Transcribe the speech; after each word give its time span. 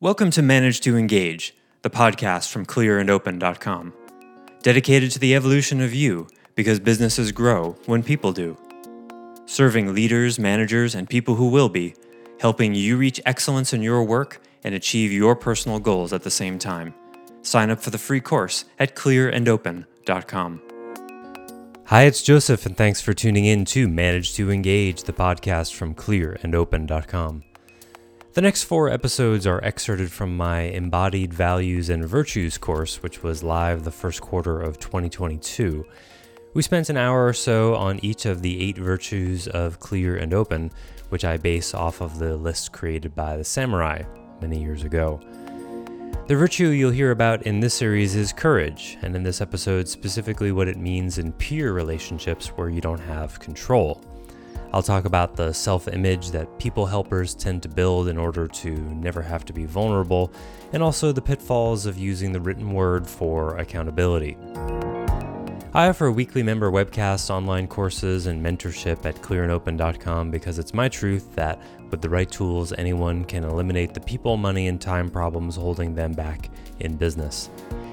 Welcome 0.00 0.30
to 0.30 0.42
Manage 0.42 0.80
to 0.82 0.96
Engage, 0.96 1.56
the 1.82 1.90
podcast 1.90 2.52
from 2.52 2.64
clearandopen.com. 2.64 3.92
Dedicated 4.62 5.10
to 5.10 5.18
the 5.18 5.34
evolution 5.34 5.80
of 5.80 5.92
you 5.92 6.28
because 6.54 6.78
businesses 6.78 7.32
grow 7.32 7.76
when 7.86 8.04
people 8.04 8.30
do. 8.30 8.56
Serving 9.46 9.92
leaders, 9.92 10.38
managers, 10.38 10.94
and 10.94 11.10
people 11.10 11.34
who 11.34 11.48
will 11.48 11.68
be, 11.68 11.96
helping 12.38 12.76
you 12.76 12.96
reach 12.96 13.20
excellence 13.26 13.72
in 13.72 13.82
your 13.82 14.04
work 14.04 14.40
and 14.62 14.72
achieve 14.72 15.10
your 15.10 15.34
personal 15.34 15.80
goals 15.80 16.12
at 16.12 16.22
the 16.22 16.30
same 16.30 16.60
time. 16.60 16.94
Sign 17.42 17.68
up 17.68 17.80
for 17.80 17.90
the 17.90 17.98
free 17.98 18.20
course 18.20 18.66
at 18.78 18.94
clearandopen.com. 18.94 20.62
Hi, 21.86 22.02
it's 22.02 22.22
Joseph, 22.22 22.64
and 22.66 22.76
thanks 22.76 23.00
for 23.00 23.14
tuning 23.14 23.46
in 23.46 23.64
to 23.64 23.88
Manage 23.88 24.32
to 24.34 24.52
Engage, 24.52 25.02
the 25.02 25.12
podcast 25.12 25.74
from 25.74 25.92
clearandopen.com. 25.96 27.42
The 28.34 28.42
next 28.42 28.64
four 28.64 28.90
episodes 28.90 29.46
are 29.46 29.64
excerpted 29.64 30.12
from 30.12 30.36
my 30.36 30.60
Embodied 30.60 31.32
Values 31.32 31.88
and 31.88 32.04
Virtues 32.04 32.58
course, 32.58 33.02
which 33.02 33.22
was 33.22 33.42
live 33.42 33.84
the 33.84 33.90
first 33.90 34.20
quarter 34.20 34.60
of 34.60 34.78
2022. 34.78 35.84
We 36.52 36.62
spent 36.62 36.90
an 36.90 36.98
hour 36.98 37.26
or 37.26 37.32
so 37.32 37.74
on 37.74 38.04
each 38.04 38.26
of 38.26 38.42
the 38.42 38.60
eight 38.60 38.76
virtues 38.76 39.48
of 39.48 39.80
clear 39.80 40.18
and 40.18 40.34
open, 40.34 40.70
which 41.08 41.24
I 41.24 41.38
base 41.38 41.72
off 41.72 42.02
of 42.02 42.18
the 42.18 42.36
list 42.36 42.70
created 42.70 43.14
by 43.14 43.38
the 43.38 43.44
samurai 43.44 44.02
many 44.42 44.60
years 44.60 44.84
ago. 44.84 45.20
The 46.26 46.36
virtue 46.36 46.68
you'll 46.68 46.90
hear 46.90 47.12
about 47.12 47.44
in 47.44 47.60
this 47.60 47.72
series 47.72 48.14
is 48.14 48.34
courage, 48.34 48.98
and 49.00 49.16
in 49.16 49.22
this 49.22 49.40
episode, 49.40 49.88
specifically 49.88 50.52
what 50.52 50.68
it 50.68 50.76
means 50.76 51.16
in 51.16 51.32
peer 51.32 51.72
relationships 51.72 52.48
where 52.48 52.68
you 52.68 52.82
don't 52.82 53.00
have 53.00 53.40
control. 53.40 54.04
I'll 54.72 54.82
talk 54.82 55.06
about 55.06 55.34
the 55.34 55.52
self 55.52 55.88
image 55.88 56.30
that 56.30 56.58
people 56.58 56.86
helpers 56.86 57.34
tend 57.34 57.62
to 57.62 57.68
build 57.68 58.08
in 58.08 58.18
order 58.18 58.46
to 58.46 58.70
never 58.70 59.22
have 59.22 59.44
to 59.46 59.52
be 59.52 59.64
vulnerable, 59.64 60.32
and 60.72 60.82
also 60.82 61.10
the 61.10 61.22
pitfalls 61.22 61.86
of 61.86 61.96
using 61.96 62.32
the 62.32 62.40
written 62.40 62.72
word 62.72 63.06
for 63.06 63.56
accountability. 63.56 64.36
I 65.74 65.88
offer 65.88 66.10
weekly 66.10 66.42
member 66.42 66.70
webcasts, 66.70 67.30
online 67.30 67.66
courses, 67.66 68.26
and 68.26 68.44
mentorship 68.44 69.04
at 69.04 69.16
clearandopen.com 69.16 70.30
because 70.30 70.58
it's 70.58 70.74
my 70.74 70.88
truth 70.88 71.34
that 71.34 71.60
with 71.90 72.00
the 72.00 72.08
right 72.08 72.30
tools, 72.30 72.72
anyone 72.72 73.24
can 73.24 73.44
eliminate 73.44 73.94
the 73.94 74.00
people, 74.00 74.36
money, 74.36 74.68
and 74.68 74.80
time 74.80 75.10
problems 75.10 75.56
holding 75.56 75.94
them 75.94 76.12
back 76.12 76.50
in 76.80 76.96
business. 76.96 77.50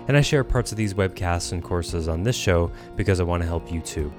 And 0.08 0.16
I 0.16 0.22
share 0.22 0.44
parts 0.44 0.72
of 0.72 0.78
these 0.78 0.94
webcasts 0.94 1.52
and 1.52 1.64
courses 1.64 2.08
on 2.08 2.24
this 2.24 2.36
show 2.36 2.72
because 2.96 3.20
I 3.20 3.24
want 3.24 3.44
to 3.44 3.48
help 3.48 3.72
you 3.72 3.82
too. 3.82 4.12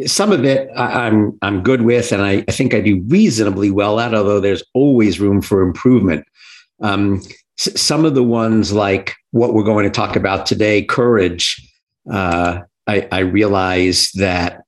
some 0.04 0.32
of 0.32 0.44
it 0.44 0.68
I'm 0.76 1.38
I'm 1.40 1.62
good 1.62 1.80
with, 1.80 2.12
and 2.12 2.20
I, 2.20 2.44
I 2.46 2.52
think 2.52 2.74
I 2.74 2.80
do 2.80 3.02
reasonably 3.06 3.70
well 3.70 4.00
at. 4.00 4.14
Although 4.14 4.40
there's 4.40 4.64
always 4.74 5.18
room 5.18 5.40
for 5.40 5.62
improvement. 5.62 6.26
Um, 6.82 7.22
some 7.60 8.04
of 8.06 8.14
the 8.14 8.22
ones 8.22 8.72
like 8.72 9.14
what 9.32 9.52
we're 9.52 9.62
going 9.62 9.84
to 9.84 9.90
talk 9.90 10.16
about 10.16 10.46
today, 10.46 10.82
courage, 10.82 11.60
uh, 12.10 12.60
I, 12.86 13.06
I 13.12 13.18
realize 13.20 14.10
that 14.12 14.62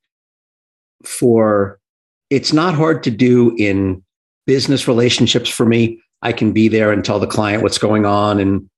for 1.02 1.80
it's 2.28 2.52
not 2.52 2.74
hard 2.74 3.02
to 3.04 3.10
do 3.10 3.54
in 3.56 4.02
business 4.46 4.86
relationships 4.86 5.48
for 5.48 5.64
me. 5.64 6.00
I 6.20 6.32
can 6.32 6.52
be 6.52 6.68
there 6.68 6.92
and 6.92 7.04
tell 7.04 7.18
the 7.18 7.26
client 7.26 7.62
what's 7.62 7.78
going 7.78 8.04
on 8.04 8.38
and 8.38 8.68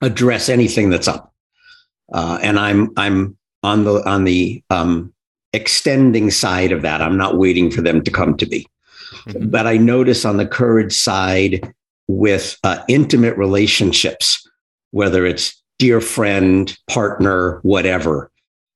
address 0.00 0.48
anything 0.48 0.90
that's 0.90 1.08
up. 1.08 1.34
Uh, 2.12 2.38
and 2.42 2.58
I'm 2.58 2.90
I'm 2.96 3.36
on 3.64 3.84
the 3.84 4.08
on 4.08 4.24
the 4.24 4.62
um, 4.70 5.12
extending 5.52 6.30
side 6.30 6.70
of 6.70 6.82
that. 6.82 7.02
I'm 7.02 7.16
not 7.16 7.36
waiting 7.36 7.70
for 7.70 7.82
them 7.82 8.02
to 8.04 8.10
come 8.10 8.36
to 8.36 8.46
me. 8.46 8.66
Mm-hmm. 9.26 9.48
But 9.48 9.66
I 9.66 9.76
notice 9.76 10.24
on 10.24 10.36
the 10.36 10.46
courage 10.46 10.94
side, 10.94 11.74
with 12.08 12.56
uh, 12.64 12.82
intimate 12.88 13.36
relationships, 13.36 14.48
whether 14.90 15.26
it's 15.26 15.60
dear 15.78 16.00
friend, 16.00 16.76
partner, 16.88 17.60
whatever. 17.62 18.30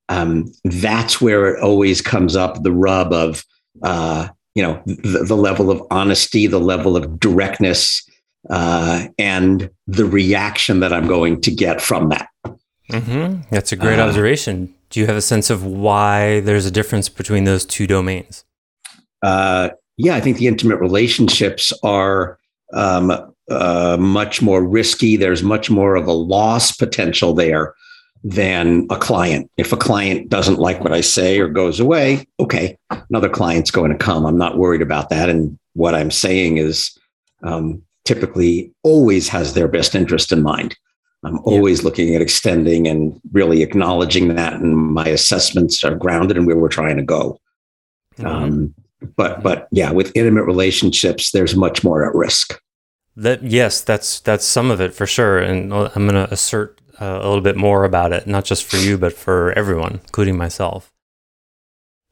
Um, 0.08 0.52
that's 0.64 1.20
where 1.20 1.54
it 1.54 1.62
always 1.62 2.02
comes 2.02 2.36
up 2.36 2.62
the 2.62 2.72
rub 2.72 3.12
of, 3.12 3.44
uh, 3.82 4.28
you 4.54 4.62
know, 4.62 4.82
the, 4.84 5.24
the, 5.24 5.36
level 5.36 5.70
of 5.70 5.82
honesty, 5.90 6.48
the 6.48 6.58
level 6.58 6.96
of 6.96 7.20
directness, 7.20 8.02
uh, 8.50 9.06
and 9.18 9.70
the 9.86 10.04
reaction 10.04 10.80
that 10.80 10.92
I'm 10.92 11.06
going 11.06 11.40
to 11.42 11.50
get 11.52 11.80
from 11.80 12.08
that. 12.08 12.28
Mm-hmm. 12.90 13.42
That's 13.50 13.70
a 13.70 13.76
great 13.76 14.00
uh, 14.00 14.08
observation. 14.08 14.74
Do 14.90 14.98
you 14.98 15.06
have 15.06 15.16
a 15.16 15.22
sense 15.22 15.48
of 15.48 15.64
why 15.64 16.40
there's 16.40 16.66
a 16.66 16.70
difference 16.72 17.08
between 17.08 17.44
those 17.44 17.64
two 17.64 17.86
domains? 17.86 18.44
Uh, 19.22 19.70
yeah, 19.96 20.16
I 20.16 20.20
think 20.20 20.38
the 20.38 20.48
intimate 20.48 20.80
relationships 20.80 21.72
are 21.84 22.39
um, 22.72 23.12
uh, 23.50 23.96
much 23.98 24.42
more 24.42 24.64
risky. 24.64 25.16
There's 25.16 25.42
much 25.42 25.70
more 25.70 25.96
of 25.96 26.06
a 26.06 26.12
loss 26.12 26.72
potential 26.72 27.34
there 27.34 27.74
than 28.22 28.86
a 28.90 28.96
client. 28.96 29.50
If 29.56 29.72
a 29.72 29.76
client 29.76 30.28
doesn't 30.28 30.58
like 30.58 30.80
what 30.82 30.92
I 30.92 31.00
say 31.00 31.40
or 31.40 31.48
goes 31.48 31.80
away, 31.80 32.26
okay, 32.38 32.76
another 33.08 33.28
client's 33.28 33.70
going 33.70 33.90
to 33.90 33.98
come. 33.98 34.26
I'm 34.26 34.38
not 34.38 34.58
worried 34.58 34.82
about 34.82 35.08
that. 35.10 35.28
And 35.28 35.58
what 35.72 35.94
I'm 35.94 36.10
saying 36.10 36.58
is 36.58 36.96
um, 37.42 37.82
typically 38.04 38.72
always 38.82 39.28
has 39.28 39.54
their 39.54 39.68
best 39.68 39.94
interest 39.94 40.32
in 40.32 40.42
mind. 40.42 40.76
I'm 41.22 41.38
always 41.40 41.80
yeah. 41.80 41.84
looking 41.84 42.14
at 42.14 42.22
extending 42.22 42.88
and 42.88 43.20
really 43.32 43.62
acknowledging 43.62 44.34
that, 44.34 44.54
and 44.54 44.76
my 44.76 45.06
assessments 45.06 45.84
are 45.84 45.94
grounded 45.94 46.36
in 46.36 46.46
where 46.46 46.56
we're 46.56 46.68
trying 46.68 46.96
to 46.96 47.02
go. 47.02 47.38
Mm-hmm. 48.16 48.26
Um, 48.26 48.74
but 49.16 49.42
but 49.42 49.68
yeah, 49.70 49.90
with 49.90 50.12
intimate 50.14 50.44
relationships, 50.44 51.32
there's 51.32 51.56
much 51.56 51.82
more 51.84 52.04
at 52.08 52.14
risk. 52.14 52.60
That 53.16 53.42
yes, 53.42 53.80
that's 53.80 54.20
that's 54.20 54.44
some 54.44 54.70
of 54.70 54.80
it 54.80 54.94
for 54.94 55.06
sure, 55.06 55.38
and 55.38 55.72
I'm 55.72 56.08
going 56.08 56.14
to 56.14 56.32
assert 56.32 56.80
uh, 57.00 57.18
a 57.22 57.26
little 57.26 57.40
bit 57.40 57.56
more 57.56 57.84
about 57.84 58.12
it, 58.12 58.26
not 58.26 58.44
just 58.44 58.64
for 58.64 58.76
you, 58.76 58.98
but 58.98 59.12
for 59.12 59.52
everyone, 59.52 60.00
including 60.04 60.36
myself. 60.36 60.92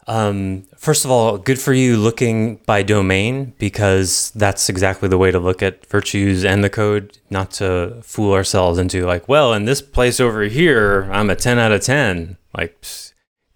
Um, 0.08 0.64
first 0.74 1.04
of 1.04 1.10
all, 1.10 1.36
good 1.36 1.60
for 1.60 1.74
you 1.74 1.98
looking 1.98 2.56
by 2.64 2.82
domain 2.82 3.52
because 3.58 4.30
that's 4.34 4.70
exactly 4.70 5.06
the 5.06 5.18
way 5.18 5.30
to 5.30 5.38
look 5.38 5.62
at 5.62 5.84
virtues 5.84 6.46
and 6.46 6.64
the 6.64 6.70
code, 6.70 7.18
not 7.28 7.50
to 7.52 7.98
fool 8.02 8.32
ourselves 8.32 8.78
into 8.78 9.04
like, 9.04 9.28
well, 9.28 9.52
in 9.52 9.66
this 9.66 9.82
place 9.82 10.18
over 10.18 10.44
here, 10.44 11.10
I'm 11.12 11.28
a 11.28 11.36
10 11.36 11.58
out 11.58 11.72
of 11.72 11.82
10. 11.82 12.38
Like, 12.56 12.82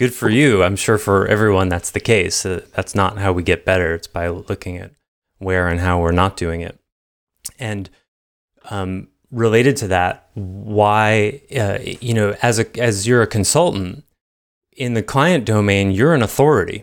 good 0.02 0.12
for 0.12 0.28
you. 0.28 0.64
I'm 0.64 0.74
sure 0.74 0.98
for 0.98 1.28
everyone 1.28 1.68
that's 1.68 1.92
the 1.92 2.00
case. 2.00 2.44
Uh, 2.44 2.66
that's 2.74 2.92
not 2.92 3.18
how 3.18 3.32
we 3.32 3.44
get 3.44 3.64
better. 3.64 3.94
It's 3.94 4.08
by 4.08 4.26
looking 4.26 4.76
at 4.76 4.90
where 5.38 5.68
and 5.68 5.78
how 5.78 6.00
we're 6.00 6.10
not 6.10 6.36
doing 6.36 6.60
it. 6.60 6.76
And 7.56 7.88
um, 8.70 9.06
related 9.30 9.76
to 9.76 9.88
that, 9.88 10.28
why 10.34 11.42
uh, 11.56 11.78
you 12.00 12.14
know 12.14 12.34
as 12.42 12.58
a 12.58 12.80
as 12.80 13.06
you're 13.06 13.22
a 13.22 13.28
consultant 13.28 14.02
in 14.76 14.94
the 14.94 15.04
client 15.04 15.44
domain, 15.44 15.92
you're 15.92 16.14
an 16.14 16.22
authority, 16.22 16.82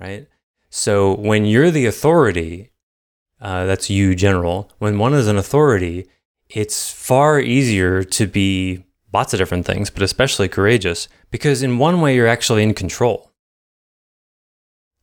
right? 0.00 0.26
So 0.70 1.14
when 1.16 1.44
you're 1.44 1.70
the 1.70 1.84
authority, 1.84 2.70
uh, 3.42 3.66
that's 3.66 3.90
you, 3.90 4.14
general. 4.14 4.72
When 4.78 4.98
one 4.98 5.12
is 5.12 5.28
an 5.28 5.36
authority, 5.36 6.08
it's 6.48 6.90
far 6.90 7.38
easier 7.38 8.02
to 8.04 8.26
be 8.26 8.85
lots 9.16 9.32
of 9.32 9.38
different 9.38 9.64
things, 9.64 9.88
but 9.88 10.02
especially 10.02 10.46
courageous, 10.46 11.08
because 11.30 11.62
in 11.62 11.78
one 11.78 12.02
way, 12.02 12.14
you're 12.14 12.26
actually 12.26 12.62
in 12.62 12.74
control. 12.74 13.32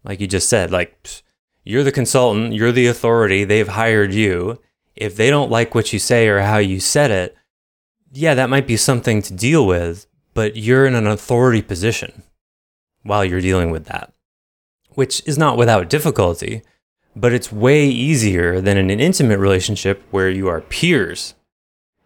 Like 0.03 0.19
you 0.21 0.27
just 0.27 0.47
said, 0.47 0.69
like 0.69 1.23
you're 1.63 1.83
the 1.83 1.91
consultant, 1.91 2.53
you're 2.53 2.71
the 2.71 2.85
authority, 2.85 3.43
they've 3.43 3.67
hired 3.67 4.13
you. 4.13 4.59
If 4.95 5.15
they 5.15 5.31
don't 5.31 5.49
like 5.49 5.73
what 5.73 5.91
you 5.91 5.97
say 5.97 6.27
or 6.27 6.41
how 6.41 6.59
you 6.59 6.79
said 6.79 7.09
it, 7.09 7.35
yeah, 8.11 8.35
that 8.35 8.51
might 8.51 8.67
be 8.67 8.77
something 8.77 9.23
to 9.23 9.33
deal 9.33 9.65
with, 9.65 10.05
but 10.35 10.55
you're 10.55 10.85
in 10.85 10.93
an 10.93 11.07
authority 11.07 11.63
position 11.63 12.21
while 13.01 13.25
you're 13.25 13.41
dealing 13.41 13.71
with 13.71 13.85
that, 13.85 14.13
which 14.89 15.23
is 15.25 15.39
not 15.39 15.57
without 15.57 15.89
difficulty, 15.89 16.61
but 17.15 17.33
it's 17.33 17.51
way 17.51 17.87
easier 17.87 18.61
than 18.61 18.77
in 18.77 18.91
an 18.91 18.99
intimate 18.99 19.39
relationship 19.39 20.03
where 20.11 20.29
you 20.29 20.47
are 20.47 20.61
peers 20.61 21.33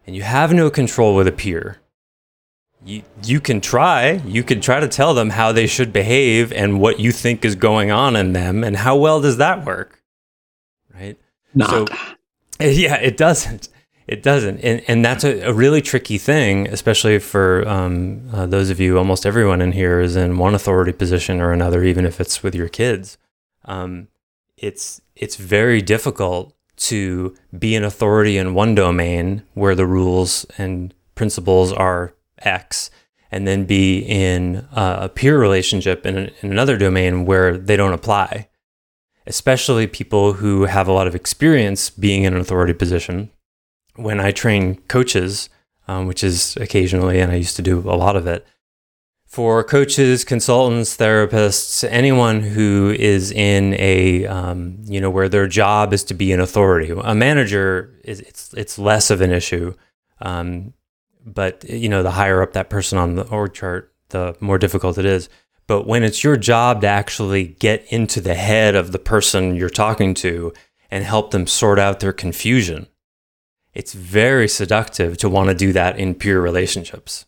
and 0.06 0.16
you 0.16 0.22
have 0.22 0.54
no 0.54 0.70
control 0.70 1.14
with 1.14 1.28
a 1.28 1.32
peer 1.32 1.82
you 2.84 3.02
you 3.24 3.40
can 3.40 3.60
try. 3.60 4.12
You 4.24 4.42
can 4.42 4.60
try 4.60 4.80
to 4.80 4.88
tell 4.88 5.14
them 5.14 5.30
how 5.30 5.52
they 5.52 5.66
should 5.66 5.92
behave 5.92 6.52
and 6.52 6.80
what 6.80 7.00
you 7.00 7.12
think 7.12 7.44
is 7.44 7.54
going 7.54 7.90
on 7.90 8.16
in 8.16 8.32
them 8.32 8.62
and 8.64 8.76
how 8.76 8.96
well 8.96 9.20
does 9.20 9.36
that 9.38 9.64
work 9.64 9.98
right? 10.98 11.18
Not. 11.54 11.70
so 11.70 11.86
yeah 12.60 12.96
it 12.96 13.16
doesn't. 13.16 13.68
It 14.06 14.22
doesn't. 14.22 14.60
And, 14.60 14.82
and 14.88 15.04
that's 15.04 15.22
a, 15.22 15.42
a 15.42 15.52
really 15.52 15.82
tricky 15.82 16.16
thing 16.16 16.66
especially 16.68 17.18
for 17.18 17.66
um, 17.68 18.28
uh, 18.32 18.46
those 18.46 18.70
of 18.70 18.80
you 18.80 18.96
almost 18.96 19.26
everyone 19.26 19.60
in 19.60 19.72
here 19.72 20.00
is 20.00 20.16
in 20.16 20.38
one 20.38 20.54
authority 20.54 20.92
position 20.92 21.40
or 21.40 21.52
another 21.52 21.84
even 21.84 22.06
if 22.06 22.20
it's 22.20 22.42
with 22.42 22.54
your 22.54 22.68
kids. 22.68 23.18
Um, 23.64 24.08
it's 24.56 25.00
it's 25.14 25.36
very 25.36 25.82
difficult 25.82 26.54
to 26.76 27.36
be 27.58 27.74
an 27.74 27.84
authority 27.84 28.38
in 28.38 28.54
one 28.54 28.74
domain 28.74 29.42
where 29.54 29.74
the 29.74 29.86
rules 29.86 30.46
and 30.56 30.94
principles 31.14 31.72
are 31.72 32.14
X, 32.42 32.90
and 33.30 33.46
then 33.46 33.64
be 33.64 33.98
in 33.98 34.66
a 34.72 35.08
peer 35.08 35.38
relationship 35.38 36.06
in, 36.06 36.30
in 36.40 36.50
another 36.50 36.76
domain 36.76 37.26
where 37.26 37.56
they 37.56 37.76
don't 37.76 37.92
apply. 37.92 38.48
Especially 39.26 39.86
people 39.86 40.34
who 40.34 40.64
have 40.64 40.88
a 40.88 40.92
lot 40.92 41.06
of 41.06 41.14
experience 41.14 41.90
being 41.90 42.24
in 42.24 42.34
an 42.34 42.40
authority 42.40 42.72
position. 42.72 43.30
When 43.96 44.20
I 44.20 44.30
train 44.30 44.76
coaches, 44.88 45.50
um, 45.86 46.06
which 46.06 46.24
is 46.24 46.56
occasionally, 46.56 47.20
and 47.20 47.30
I 47.30 47.34
used 47.34 47.56
to 47.56 47.62
do 47.62 47.80
a 47.80 47.96
lot 47.96 48.16
of 48.16 48.26
it, 48.26 48.46
for 49.28 49.62
coaches, 49.62 50.24
consultants, 50.24 50.96
therapists, 50.96 51.86
anyone 51.90 52.40
who 52.40 52.94
is 52.98 53.30
in 53.30 53.74
a 53.74 54.26
um, 54.26 54.78
you 54.84 55.00
know 55.00 55.10
where 55.10 55.28
their 55.28 55.46
job 55.46 55.92
is 55.92 56.02
to 56.04 56.14
be 56.14 56.32
an 56.32 56.40
authority. 56.40 56.90
A 57.04 57.14
manager 57.14 57.94
is 58.04 58.20
it's 58.20 58.54
it's 58.54 58.78
less 58.78 59.10
of 59.10 59.20
an 59.20 59.30
issue, 59.30 59.74
um, 60.22 60.72
but 61.34 61.64
you 61.68 61.88
know 61.88 62.02
the 62.02 62.12
higher 62.12 62.42
up 62.42 62.52
that 62.52 62.70
person 62.70 62.98
on 62.98 63.14
the 63.14 63.26
org 63.28 63.54
chart, 63.54 63.92
the 64.10 64.36
more 64.40 64.58
difficult 64.58 64.98
it 64.98 65.04
is. 65.04 65.28
But 65.66 65.86
when 65.86 66.02
it's 66.02 66.24
your 66.24 66.36
job 66.36 66.80
to 66.80 66.86
actually 66.86 67.44
get 67.44 67.84
into 67.92 68.20
the 68.20 68.34
head 68.34 68.74
of 68.74 68.92
the 68.92 68.98
person 68.98 69.54
you're 69.54 69.68
talking 69.68 70.14
to 70.14 70.52
and 70.90 71.04
help 71.04 71.30
them 71.30 71.46
sort 71.46 71.78
out 71.78 72.00
their 72.00 72.14
confusion, 72.14 72.86
it's 73.74 73.92
very 73.92 74.48
seductive 74.48 75.18
to 75.18 75.28
want 75.28 75.50
to 75.50 75.54
do 75.54 75.72
that 75.74 75.98
in 75.98 76.14
peer 76.14 76.40
relationships. 76.40 77.26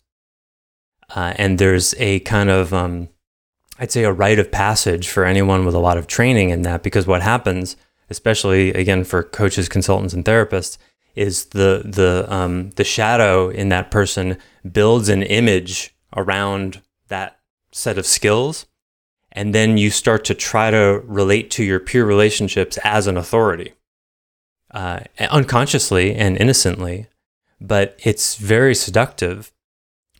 Uh, 1.14 1.35
and 1.37 1.58
there's 1.58 1.94
a 1.99 2.20
kind 2.20 2.49
of, 2.49 2.73
um, 2.73 3.08
I'd 3.79 3.93
say, 3.93 4.05
a 4.05 4.12
rite 4.12 4.38
of 4.38 4.50
passage 4.50 5.08
for 5.08 5.25
anyone 5.25 5.67
with 5.67 5.75
a 5.75 5.79
lot 5.79 5.99
of 5.99 6.06
training 6.06 6.49
in 6.50 6.62
that, 6.62 6.82
because 6.82 7.06
what 7.06 7.20
happens, 7.20 7.76
especially 8.08 8.73
again 8.73 9.05
for 9.05 9.23
coaches, 9.23 9.69
consultants, 9.69 10.14
and 10.14 10.25
therapists, 10.25 10.79
is 11.20 11.46
the 11.46 11.82
the 11.84 12.26
um, 12.32 12.70
the 12.70 12.84
shadow 12.84 13.50
in 13.50 13.69
that 13.69 13.90
person 13.90 14.38
builds 14.72 15.11
an 15.11 15.22
image 15.22 15.94
around 16.17 16.81
that 17.08 17.38
set 17.72 17.99
of 17.99 18.06
skills, 18.06 18.64
and 19.31 19.55
then 19.55 19.76
you 19.76 19.90
start 19.90 20.25
to 20.25 20.34
try 20.34 20.70
to 20.70 21.02
relate 21.05 21.50
to 21.50 21.62
your 21.62 21.78
peer 21.78 22.06
relationships 22.06 22.78
as 22.84 23.06
an 23.06 23.19
authority, 23.19 23.75
uh, 24.70 25.00
unconsciously 25.19 26.14
and 26.14 26.38
innocently, 26.38 27.06
but 27.61 28.00
it's 28.02 28.37
very 28.37 28.75
seductive 28.75 29.52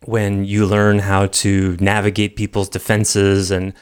when 0.05 0.45
you 0.45 0.67
learn 0.67 0.99
how 0.99 1.25
to 1.25 1.77
navigate 1.79 2.35
people's 2.35 2.69
defenses 2.69 3.49
and 3.49 3.73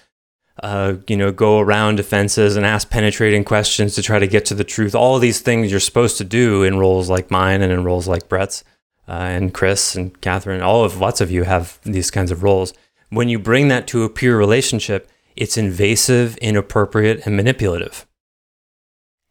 uh, 0.63 0.95
you 1.07 1.17
know 1.17 1.31
go 1.31 1.59
around 1.59 1.95
defenses 1.95 2.55
and 2.55 2.65
ask 2.65 2.89
penetrating 2.89 3.43
questions 3.43 3.95
to 3.95 4.01
try 4.01 4.19
to 4.19 4.27
get 4.27 4.45
to 4.45 4.55
the 4.55 4.63
truth. 4.63 4.95
All 4.95 5.19
these 5.19 5.41
things 5.41 5.71
you're 5.71 5.79
supposed 5.79 6.17
to 6.17 6.23
do 6.23 6.63
in 6.63 6.79
roles 6.79 7.09
like 7.09 7.31
mine 7.31 7.61
and 7.61 7.71
in 7.71 7.83
roles 7.83 8.07
like 8.07 8.29
brett's 8.29 8.63
uh, 9.07 9.11
and 9.11 9.53
chris 9.53 9.95
and 9.95 10.19
catherine 10.21 10.61
all 10.61 10.83
of 10.83 10.97
lots 10.97 11.21
of 11.21 11.31
you 11.31 11.43
have 11.43 11.79
these 11.83 12.11
kinds 12.11 12.31
of 12.31 12.43
roles. 12.43 12.73
When 13.09 13.29
you 13.29 13.39
bring 13.39 13.69
that 13.69 13.87
to 13.87 14.03
a 14.03 14.09
peer 14.09 14.37
relationship 14.37 15.09
it's 15.35 15.57
invasive 15.57 16.37
inappropriate 16.37 17.25
and 17.25 17.35
manipulative 17.35 18.05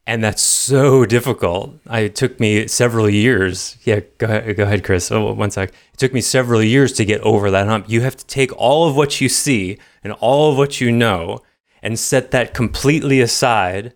and 0.09 0.23
that's 0.23 0.41
so 0.41 1.05
difficult. 1.05 1.75
It 1.85 2.15
took 2.15 2.39
me 2.39 2.65
several 2.65 3.07
years. 3.07 3.77
Yeah, 3.83 3.99
go 4.17 4.25
ahead, 4.25 4.57
go 4.57 4.63
ahead, 4.63 4.83
Chris. 4.83 5.11
Oh, 5.11 5.33
one 5.33 5.51
sec. 5.51 5.69
It 5.69 5.99
took 5.99 6.15
me 6.15 6.21
several 6.21 6.63
years 6.63 6.93
to 6.93 7.05
get 7.05 7.21
over 7.21 7.51
that 7.51 7.67
hump. 7.67 7.87
You 7.87 8.01
have 8.01 8.17
to 8.17 8.25
take 8.25 8.51
all 8.57 8.89
of 8.89 8.95
what 8.95 9.21
you 9.21 9.29
see 9.29 9.77
and 10.03 10.11
all 10.13 10.51
of 10.51 10.57
what 10.57 10.81
you 10.81 10.91
know 10.91 11.43
and 11.83 11.99
set 11.99 12.31
that 12.31 12.55
completely 12.55 13.21
aside 13.21 13.93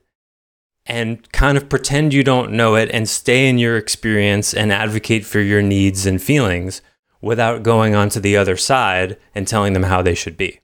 and 0.86 1.32
kind 1.32 1.58
of 1.58 1.68
pretend 1.68 2.14
you 2.14 2.24
don't 2.24 2.52
know 2.52 2.76
it 2.76 2.92
and 2.92 3.10
stay 3.10 3.50
in 3.50 3.58
your 3.58 3.76
experience 3.76 4.54
and 4.54 4.72
advocate 4.72 5.26
for 5.26 5.40
your 5.40 5.64
needs 5.64 6.06
and 6.06 6.22
feelings 6.22 6.84
without 7.22 7.64
going 7.64 7.96
on 7.96 8.10
to 8.10 8.20
the 8.20 8.38
other 8.38 8.56
side 8.56 9.18
and 9.34 9.48
telling 9.48 9.74
them 9.74 9.84
how 9.84 10.04
they 10.04 10.14
should 10.14 10.38
be. 10.38 10.60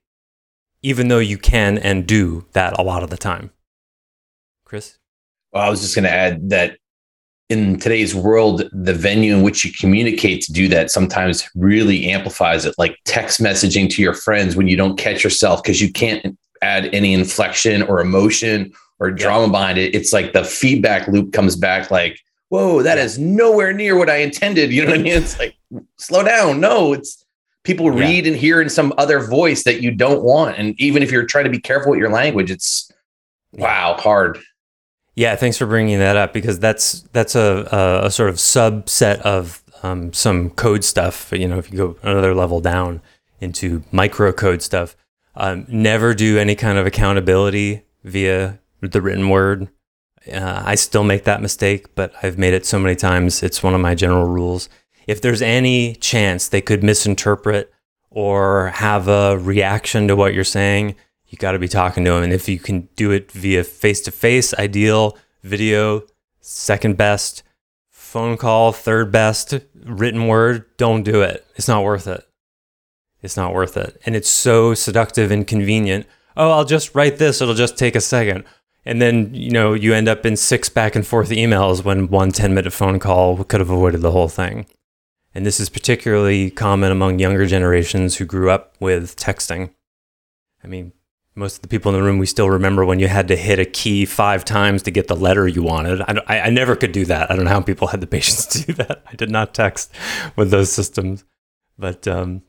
Even 0.83 1.07
though 1.07 1.17
you 1.17 1.39
can 1.39 1.79
and 1.79 2.05
do 2.05 2.45
that 2.51 2.77
a 2.77 2.83
lot 2.83 3.01
of 3.01 3.09
the 3.09 3.17
time. 3.17 3.49
Chris? 4.63 4.98
Well, 5.51 5.63
I 5.63 5.69
was 5.69 5.81
just 5.81 5.95
going 5.95 6.03
to 6.03 6.11
add 6.11 6.49
that 6.49 6.77
in 7.49 7.79
today's 7.79 8.13
world, 8.13 8.63
the 8.71 8.93
venue 8.93 9.35
in 9.35 9.41
which 9.41 9.65
you 9.65 9.71
communicate 9.71 10.43
to 10.43 10.53
do 10.53 10.67
that 10.67 10.91
sometimes 10.91 11.49
really 11.55 12.11
amplifies 12.11 12.65
it, 12.65 12.75
like 12.77 12.97
text 13.05 13.41
messaging 13.41 13.89
to 13.89 14.01
your 14.01 14.13
friends 14.13 14.55
when 14.55 14.67
you 14.67 14.77
don't 14.77 14.97
catch 14.97 15.23
yourself 15.23 15.63
because 15.63 15.81
you 15.81 15.91
can't 15.91 16.37
add 16.61 16.93
any 16.93 17.13
inflection 17.13 17.81
or 17.83 18.01
emotion 18.01 18.71
or 18.99 19.09
drama 19.09 19.45
yeah. 19.45 19.51
behind 19.51 19.77
it. 19.79 19.95
It's 19.95 20.13
like 20.13 20.33
the 20.33 20.43
feedback 20.43 21.07
loop 21.07 21.33
comes 21.33 21.55
back 21.55 21.89
like, 21.89 22.19
whoa, 22.49 22.83
that 22.83 22.99
is 22.99 23.17
nowhere 23.17 23.73
near 23.73 23.97
what 23.97 24.09
I 24.09 24.17
intended. 24.17 24.71
You 24.71 24.83
know 24.83 24.91
what 24.91 24.99
I 24.99 25.03
mean? 25.03 25.13
It's 25.13 25.39
like, 25.39 25.55
slow 25.97 26.23
down. 26.23 26.59
No, 26.59 26.93
it's 26.93 27.25
people 27.63 27.89
read 27.89 28.25
yeah. 28.25 28.31
and 28.31 28.39
hear 28.39 28.61
in 28.61 28.69
some 28.69 28.93
other 28.97 29.19
voice 29.19 29.63
that 29.63 29.81
you 29.81 29.91
don't 29.91 30.23
want. 30.23 30.57
And 30.57 30.79
even 30.79 31.01
if 31.01 31.11
you're 31.11 31.25
trying 31.25 31.45
to 31.45 31.51
be 31.51 31.59
careful 31.59 31.91
with 31.91 31.99
your 31.99 32.11
language, 32.11 32.51
it's 32.51 32.91
wow, 33.53 33.95
hard. 33.97 34.39
Yeah, 35.19 35.35
thanks 35.35 35.57
for 35.57 35.65
bringing 35.65 35.99
that 35.99 36.15
up 36.15 36.31
because 36.31 36.59
that's 36.59 37.01
that's 37.11 37.35
a, 37.35 37.67
a, 37.73 38.05
a 38.05 38.09
sort 38.09 38.29
of 38.29 38.37
subset 38.37 39.19
of 39.23 39.61
um, 39.83 40.13
some 40.13 40.49
code 40.51 40.85
stuff. 40.85 41.33
You 41.33 41.45
know, 41.45 41.57
if 41.57 41.69
you 41.69 41.77
go 41.77 41.97
another 42.03 42.33
level 42.33 42.61
down 42.61 43.01
into 43.41 43.81
microcode 43.91 44.61
stuff, 44.61 44.95
um, 45.35 45.65
never 45.67 46.13
do 46.13 46.39
any 46.39 46.55
kind 46.55 46.77
of 46.77 46.87
accountability 46.87 47.83
via 48.05 48.59
the 48.79 49.01
written 49.01 49.27
word. 49.27 49.67
Uh, 50.31 50.63
I 50.65 50.75
still 50.75 51.03
make 51.03 51.25
that 51.25 51.41
mistake, 51.41 51.93
but 51.95 52.13
I've 52.23 52.37
made 52.37 52.53
it 52.53 52.65
so 52.65 52.79
many 52.79 52.95
times. 52.95 53.43
It's 53.43 53.61
one 53.61 53.73
of 53.73 53.81
my 53.81 53.95
general 53.95 54.25
rules. 54.25 54.69
If 55.05 55.21
there's 55.21 55.41
any 55.41 55.95
chance 55.95 56.47
they 56.47 56.61
could 56.61 56.81
misinterpret 56.81 57.73
or 58.09 58.69
have 58.69 59.09
a 59.09 59.37
reaction 59.37 60.07
to 60.07 60.15
what 60.15 60.33
you're 60.33 60.45
saying, 60.45 60.95
you 61.29 61.37
got 61.37 61.53
to 61.53 61.59
be 61.59 61.67
talking 61.67 62.03
to 62.05 62.11
them. 62.11 62.23
And 62.23 62.33
if 62.33 62.49
you 62.49 62.59
can 62.59 62.89
do 62.95 63.11
it 63.11 63.31
via 63.31 63.63
face 63.63 64.01
to 64.01 64.11
face, 64.11 64.53
ideal, 64.55 65.17
video, 65.43 66.03
second 66.41 66.97
best, 66.97 67.43
phone 67.89 68.37
call, 68.37 68.71
third 68.71 69.11
best, 69.11 69.59
written 69.85 70.27
word, 70.27 70.65
don't 70.77 71.03
do 71.03 71.21
it. 71.21 71.45
It's 71.55 71.67
not 71.67 71.83
worth 71.83 72.07
it. 72.07 72.27
It's 73.21 73.37
not 73.37 73.53
worth 73.53 73.77
it. 73.77 74.01
And 74.05 74.15
it's 74.15 74.29
so 74.29 74.73
seductive 74.73 75.29
and 75.29 75.45
convenient. 75.45 76.07
Oh, 76.35 76.51
I'll 76.51 76.65
just 76.65 76.95
write 76.95 77.17
this, 77.17 77.41
it'll 77.41 77.53
just 77.53 77.77
take 77.77 77.95
a 77.95 78.01
second. 78.01 78.45
And 78.85 79.01
then, 79.01 79.33
you 79.33 79.51
know, 79.51 79.73
you 79.73 79.93
end 79.93 80.07
up 80.07 80.25
in 80.25 80.37
six 80.37 80.69
back 80.69 80.95
and 80.95 81.05
forth 81.05 81.29
emails 81.29 81.83
when 81.83 82.07
one 82.07 82.31
10 82.31 82.53
minute 82.53 82.73
phone 82.73 82.97
call 82.97 83.43
could 83.43 83.59
have 83.59 83.69
avoided 83.69 84.01
the 84.01 84.11
whole 84.11 84.29
thing. 84.29 84.65
And 85.35 85.45
this 85.45 85.59
is 85.59 85.69
particularly 85.69 86.49
common 86.49 86.91
among 86.91 87.19
younger 87.19 87.45
generations 87.45 88.17
who 88.17 88.25
grew 88.25 88.49
up 88.49 88.75
with 88.79 89.15
texting. 89.15 89.71
I 90.63 90.67
mean, 90.67 90.93
most 91.39 91.55
of 91.55 91.61
the 91.61 91.67
people 91.69 91.93
in 91.93 91.99
the 91.99 92.05
room, 92.05 92.19
we 92.19 92.25
still 92.25 92.49
remember 92.49 92.85
when 92.85 92.99
you 92.99 93.07
had 93.07 93.29
to 93.29 93.35
hit 93.35 93.57
a 93.57 93.65
key 93.65 94.05
five 94.05 94.43
times 94.43 94.83
to 94.83 94.91
get 94.91 95.07
the 95.07 95.15
letter 95.15 95.47
you 95.47 95.63
wanted. 95.63 96.01
I, 96.01 96.21
I, 96.27 96.39
I, 96.41 96.49
never 96.49 96.75
could 96.75 96.91
do 96.91 97.05
that. 97.05 97.31
I 97.31 97.35
don't 97.35 97.45
know 97.45 97.51
how 97.51 97.61
people 97.61 97.87
had 97.87 98.01
the 98.01 98.07
patience 98.17 98.45
to 98.47 98.65
do 98.65 98.73
that. 98.73 99.03
I 99.07 99.15
did 99.15 99.31
not 99.31 99.53
text 99.53 99.91
with 100.35 100.51
those 100.51 100.71
systems. 100.71 101.23
But 101.77 102.07
um, 102.07 102.43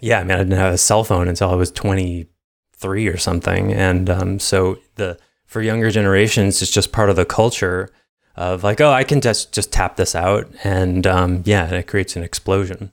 yeah, 0.00 0.18
I 0.18 0.24
mean, 0.24 0.32
I 0.32 0.38
didn't 0.38 0.58
have 0.58 0.74
a 0.74 0.78
cell 0.78 1.04
phone 1.04 1.28
until 1.28 1.50
I 1.50 1.54
was 1.54 1.70
23 1.70 3.06
or 3.06 3.16
something. 3.16 3.72
And 3.72 4.10
um, 4.10 4.38
so 4.40 4.78
the 4.96 5.18
for 5.46 5.62
younger 5.62 5.90
generations, 5.90 6.60
it's 6.60 6.72
just 6.72 6.90
part 6.90 7.08
of 7.08 7.16
the 7.16 7.24
culture 7.24 7.90
of 8.34 8.64
like, 8.64 8.80
oh, 8.80 8.90
I 8.90 9.04
can 9.04 9.20
just, 9.20 9.52
just 9.52 9.72
tap 9.72 9.96
this 9.96 10.16
out. 10.16 10.50
And 10.64 11.06
um, 11.06 11.42
yeah, 11.46 11.70
it 11.70 11.86
creates 11.86 12.16
an 12.16 12.24
explosion. 12.24 12.90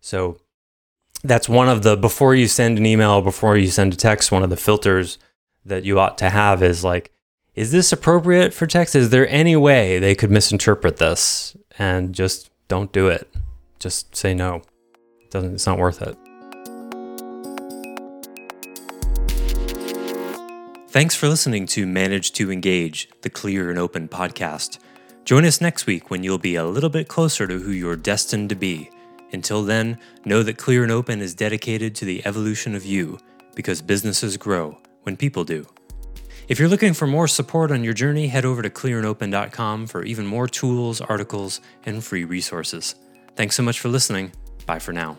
So 0.00 0.38
that's 1.26 1.48
one 1.48 1.68
of 1.68 1.82
the 1.82 1.96
before 1.96 2.34
you 2.34 2.48
send 2.48 2.78
an 2.78 2.86
email, 2.86 3.22
before 3.22 3.56
you 3.56 3.68
send 3.68 3.92
a 3.92 3.96
text, 3.96 4.32
one 4.32 4.42
of 4.42 4.50
the 4.50 4.56
filters 4.56 5.18
that 5.64 5.84
you 5.84 5.98
ought 5.98 6.18
to 6.18 6.30
have 6.30 6.62
is 6.62 6.84
like, 6.84 7.10
is 7.54 7.72
this 7.72 7.92
appropriate 7.92 8.52
for 8.52 8.66
text? 8.66 8.94
Is 8.94 9.10
there 9.10 9.28
any 9.28 9.56
way 9.56 9.98
they 9.98 10.14
could 10.14 10.30
misinterpret 10.30 10.98
this? 10.98 11.56
And 11.78 12.14
just 12.14 12.50
don't 12.68 12.92
do 12.92 13.08
it. 13.08 13.28
Just 13.78 14.14
say 14.14 14.34
no. 14.34 14.62
It 15.22 15.30
doesn't 15.30 15.54
it's 15.54 15.66
not 15.66 15.78
worth 15.78 16.02
it. 16.02 16.16
Thanks 20.90 21.14
for 21.14 21.28
listening 21.28 21.66
to 21.66 21.86
Manage 21.86 22.32
to 22.32 22.50
Engage, 22.50 23.10
the 23.20 23.28
clear 23.28 23.68
and 23.68 23.78
open 23.78 24.08
podcast. 24.08 24.78
Join 25.26 25.44
us 25.44 25.60
next 25.60 25.86
week 25.86 26.10
when 26.10 26.22
you'll 26.22 26.38
be 26.38 26.54
a 26.54 26.64
little 26.64 26.88
bit 26.88 27.08
closer 27.08 27.46
to 27.46 27.58
who 27.58 27.70
you're 27.70 27.96
destined 27.96 28.48
to 28.48 28.54
be. 28.54 28.90
Until 29.32 29.62
then, 29.62 29.98
know 30.24 30.42
that 30.42 30.58
Clear 30.58 30.82
and 30.82 30.92
Open 30.92 31.20
is 31.20 31.34
dedicated 31.34 31.94
to 31.96 32.04
the 32.04 32.24
evolution 32.26 32.74
of 32.74 32.84
you 32.84 33.18
because 33.54 33.82
businesses 33.82 34.36
grow 34.36 34.78
when 35.02 35.16
people 35.16 35.44
do. 35.44 35.66
If 36.48 36.60
you're 36.60 36.68
looking 36.68 36.94
for 36.94 37.08
more 37.08 37.26
support 37.26 37.72
on 37.72 37.82
your 37.82 37.94
journey, 37.94 38.28
head 38.28 38.44
over 38.44 38.62
to 38.62 38.70
clearandopen.com 38.70 39.88
for 39.88 40.04
even 40.04 40.26
more 40.26 40.46
tools, 40.46 41.00
articles, 41.00 41.60
and 41.84 42.04
free 42.04 42.24
resources. 42.24 42.94
Thanks 43.34 43.56
so 43.56 43.62
much 43.62 43.80
for 43.80 43.88
listening. 43.88 44.32
Bye 44.64 44.78
for 44.78 44.92
now. 44.92 45.16